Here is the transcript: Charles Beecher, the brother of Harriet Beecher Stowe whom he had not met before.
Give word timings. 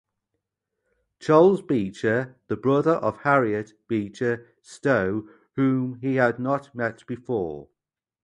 Charles 1.19 1.61
Beecher, 1.61 2.35
the 2.47 2.55
brother 2.55 2.93
of 2.93 3.17
Harriet 3.17 3.73
Beecher 3.87 4.47
Stowe 4.59 5.29
whom 5.55 5.93
he 5.99 6.15
had 6.15 6.39
not 6.39 6.73
met 6.73 7.05
before. 7.05 7.67